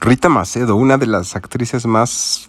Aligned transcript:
Rita 0.00 0.30
Macedo, 0.30 0.76
una 0.76 0.96
de 0.96 1.06
las 1.06 1.36
actrices 1.36 1.84
más 1.84 2.48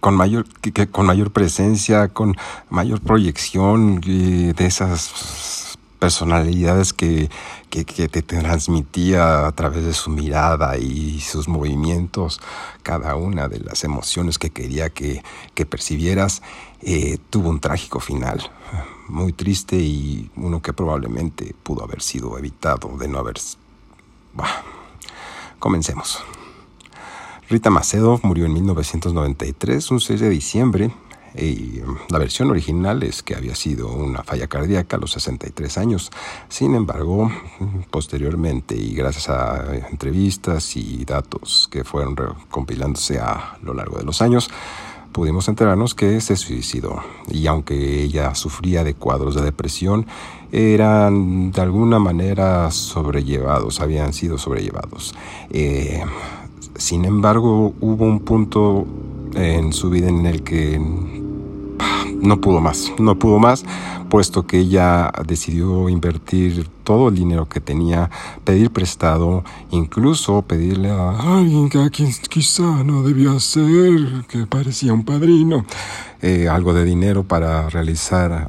con 0.00 0.16
mayor, 0.16 0.46
con 0.90 1.04
mayor 1.04 1.30
presencia, 1.32 2.08
con 2.08 2.34
mayor 2.70 3.02
proyección 3.02 4.00
de 4.00 4.54
esas 4.58 5.76
personalidades 5.98 6.94
que, 6.94 7.28
que, 7.68 7.84
te 7.84 8.22
transmitía 8.22 9.46
a 9.46 9.52
través 9.52 9.84
de 9.84 9.92
su 9.92 10.08
mirada 10.08 10.78
y 10.78 11.20
sus 11.20 11.46
movimientos, 11.46 12.40
cada 12.82 13.14
una 13.16 13.48
de 13.48 13.60
las 13.60 13.84
emociones 13.84 14.38
que 14.38 14.48
quería 14.48 14.88
que, 14.88 15.22
que 15.54 15.66
percibieras, 15.66 16.42
eh, 16.80 17.18
tuvo 17.28 17.50
un 17.50 17.60
trágico 17.60 18.00
final, 18.00 18.50
muy 19.08 19.34
triste 19.34 19.76
y 19.76 20.30
uno 20.36 20.62
que 20.62 20.72
probablemente 20.72 21.54
pudo 21.62 21.84
haber 21.84 22.00
sido 22.00 22.38
evitado 22.38 22.96
de 22.96 23.08
no 23.08 23.18
haber... 23.18 23.36
Bah, 24.34 24.62
comencemos. 25.58 26.22
Rita 27.48 27.70
Macedo 27.70 28.20
murió 28.22 28.46
en 28.46 28.52
1993, 28.52 29.90
un 29.90 30.00
6 30.00 30.20
de 30.20 30.28
diciembre, 30.28 30.90
y 31.34 31.80
la 32.10 32.18
versión 32.18 32.50
original 32.50 33.02
es 33.02 33.22
que 33.22 33.34
había 33.34 33.54
sido 33.54 33.88
una 33.88 34.22
falla 34.22 34.48
cardíaca 34.48 34.96
a 34.96 35.00
los 35.00 35.12
63 35.12 35.78
años. 35.78 36.10
Sin 36.48 36.74
embargo, 36.74 37.30
posteriormente 37.90 38.74
y 38.74 38.94
gracias 38.94 39.28
a 39.28 39.76
entrevistas 39.90 40.76
y 40.76 41.04
datos 41.04 41.68
que 41.70 41.84
fueron 41.84 42.16
compilándose 42.50 43.18
a 43.18 43.58
lo 43.62 43.74
largo 43.74 43.98
de 43.98 44.04
los 44.04 44.20
años, 44.22 44.50
pudimos 45.18 45.48
enterarnos 45.48 45.96
que 45.96 46.20
se 46.20 46.36
suicidó. 46.36 47.02
Y 47.28 47.48
aunque 47.48 48.04
ella 48.04 48.36
sufría 48.36 48.84
de 48.84 48.94
cuadros 48.94 49.34
de 49.34 49.42
depresión, 49.42 50.06
eran 50.52 51.50
de 51.50 51.60
alguna 51.60 51.98
manera 51.98 52.70
sobrellevados, 52.70 53.80
habían 53.80 54.12
sido 54.12 54.38
sobrellevados. 54.38 55.16
Eh, 55.50 56.04
sin 56.76 57.04
embargo, 57.04 57.74
hubo 57.80 58.04
un 58.04 58.20
punto 58.20 58.86
en 59.34 59.72
su 59.72 59.90
vida 59.90 60.08
en 60.08 60.24
el 60.24 60.44
que 60.44 60.80
no 62.22 62.40
pudo 62.40 62.60
más, 62.60 62.92
no 63.00 63.18
pudo 63.18 63.40
más, 63.40 63.64
puesto 64.08 64.46
que 64.46 64.58
ella 64.58 65.12
decidió 65.26 65.88
invertir 65.88 66.68
todo 66.84 67.08
el 67.08 67.14
dinero 67.14 67.48
que 67.48 67.60
tenía, 67.60 68.10
pedir 68.44 68.70
prestado, 68.70 69.44
incluso 69.70 70.42
pedirle 70.42 70.90
a 70.90 71.38
alguien 71.38 71.68
que 71.68 71.78
quizá 72.28 72.82
no 72.84 73.02
debía 73.02 73.38
ser, 73.40 74.24
que 74.28 74.46
parecía 74.46 74.92
un 74.92 75.04
padrino, 75.04 75.64
eh, 76.22 76.48
algo 76.48 76.72
de 76.72 76.84
dinero 76.84 77.24
para 77.24 77.68
realizar 77.68 78.46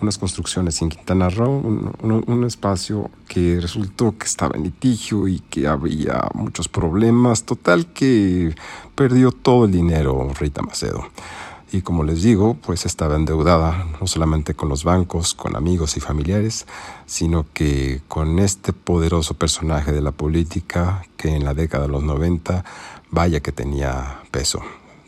unas 0.00 0.18
construcciones 0.18 0.80
en 0.82 0.88
Quintana 0.88 1.28
Roo, 1.28 1.94
un, 2.02 2.44
espacio 2.44 3.10
que 3.28 3.60
resultó 3.60 4.16
que 4.18 4.26
estaba 4.26 4.56
en 4.56 4.64
litigio 4.64 5.28
y 5.28 5.38
que 5.38 5.68
había 5.68 6.28
muchos 6.34 6.68
problemas. 6.68 7.44
Total 7.44 7.86
que 7.86 8.54
perdió 8.96 9.30
todo 9.30 9.66
el 9.66 9.72
dinero 9.72 10.30
Rita 10.38 10.60
Macedo. 10.62 11.06
Y 11.72 11.80
como 11.80 12.04
les 12.04 12.22
digo, 12.22 12.52
pues 12.54 12.84
estaba 12.84 13.16
endeudada 13.16 13.86
no 13.98 14.06
solamente 14.06 14.52
con 14.52 14.68
los 14.68 14.84
bancos, 14.84 15.32
con 15.32 15.56
amigos 15.56 15.96
y 15.96 16.00
familiares, 16.00 16.66
sino 17.06 17.46
que 17.54 18.02
con 18.08 18.38
este 18.40 18.74
poderoso 18.74 19.32
personaje 19.32 19.90
de 19.90 20.02
la 20.02 20.12
política 20.12 21.06
que 21.16 21.34
en 21.34 21.46
la 21.46 21.54
década 21.54 21.86
de 21.86 21.92
los 21.92 22.02
90, 22.02 22.62
vaya 23.10 23.40
que 23.40 23.52
tenía 23.52 24.20
peso. 24.30 24.60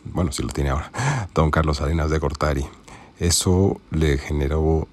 Bueno, 0.07 0.33
si 0.33 0.43
lo 0.43 0.49
tiene 0.49 0.71
ahora, 0.71 0.91
don 1.35 1.51
Carlos 1.51 1.77
Salinas 1.77 2.09
de 2.09 2.19
Gortari. 2.19 2.67
Eso 3.19 3.79
le 3.91 4.17
generó 4.17 4.89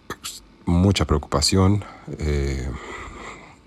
mucha 0.65 1.05
preocupación, 1.05 1.85
eh, 2.19 2.69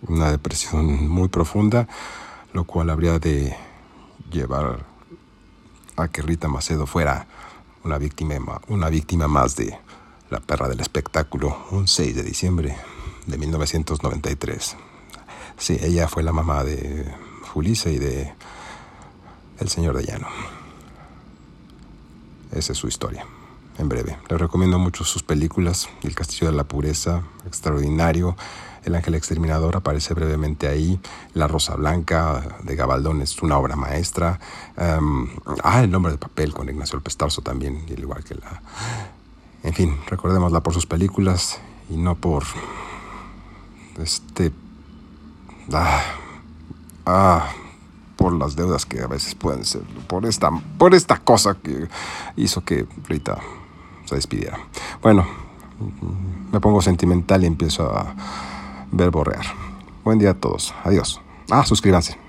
una 0.06 0.30
depresión 0.30 1.08
muy 1.08 1.28
profunda, 1.28 1.88
lo 2.52 2.64
cual 2.64 2.90
habría 2.90 3.18
de 3.18 3.56
llevar 4.30 4.84
a 5.96 6.08
que 6.08 6.20
Rita 6.20 6.48
Macedo 6.48 6.86
fuera 6.86 7.26
una 7.84 7.98
víctima, 7.98 8.60
una 8.68 8.88
víctima 8.88 9.28
más 9.28 9.56
de 9.56 9.78
La 10.30 10.40
perra 10.40 10.68
del 10.68 10.80
espectáculo, 10.80 11.66
un 11.70 11.86
6 11.86 12.16
de 12.16 12.22
diciembre 12.22 12.76
de 13.26 13.38
1993. 13.38 14.76
Sí, 15.58 15.78
ella 15.80 16.08
fue 16.08 16.22
la 16.22 16.32
mamá 16.32 16.64
de 16.64 17.14
Julissa 17.52 17.90
y 17.90 17.98
de 17.98 18.34
El 19.58 19.68
Señor 19.68 19.96
de 19.96 20.04
Llano. 20.04 20.28
Esa 22.52 22.72
es 22.72 22.78
su 22.78 22.88
historia 22.88 23.26
en 23.78 23.88
breve. 23.88 24.18
Les 24.28 24.40
recomiendo 24.40 24.78
mucho 24.78 25.04
sus 25.04 25.22
películas, 25.22 25.88
El 26.02 26.14
Castillo 26.14 26.46
de 26.46 26.56
la 26.56 26.64
Pureza, 26.64 27.22
extraordinario, 27.46 28.36
El 28.84 28.94
Ángel 28.94 29.14
Exterminador 29.14 29.76
aparece 29.76 30.14
brevemente 30.14 30.68
ahí, 30.68 31.00
La 31.32 31.48
Rosa 31.48 31.74
Blanca 31.74 32.58
de 32.62 32.76
Gabaldón 32.76 33.22
es 33.22 33.40
una 33.42 33.58
obra 33.58 33.76
maestra, 33.76 34.38
em, 34.76 35.28
ah, 35.62 35.82
El 35.82 35.90
Nombre 35.90 36.12
de 36.12 36.18
Papel 36.18 36.52
con 36.52 36.68
Ignacio 36.68 37.00
Pestarzo 37.00 37.42
también, 37.42 37.84
igual 37.88 38.22
que 38.24 38.34
la... 38.34 38.62
En 39.62 39.72
fin, 39.72 39.98
recordémosla 40.06 40.60
por 40.60 40.74
sus 40.74 40.86
películas 40.86 41.58
y 41.88 41.96
no 41.96 42.14
por 42.14 42.44
este... 43.98 44.52
Ah, 45.72 46.02
ah, 47.06 47.48
por 48.16 48.34
las 48.34 48.54
deudas 48.54 48.86
que 48.86 49.00
a 49.00 49.06
veces 49.06 49.34
pueden 49.34 49.64
ser, 49.64 49.82
por 50.06 50.26
esta, 50.26 50.50
por 50.78 50.94
esta 50.94 51.18
cosa 51.18 51.54
que 51.54 51.88
hizo 52.36 52.64
que 52.64 52.86
Rita 53.08 53.38
se 54.04 54.14
despidiera. 54.14 54.58
Bueno, 55.02 55.26
me 56.52 56.60
pongo 56.60 56.80
sentimental 56.82 57.42
y 57.42 57.46
empiezo 57.46 57.84
a 57.96 58.14
verborrear. 58.92 59.44
Buen 60.04 60.18
día 60.18 60.30
a 60.30 60.34
todos. 60.34 60.74
Adiós. 60.84 61.20
Ah, 61.50 61.64
suscríbanse. 61.64 62.23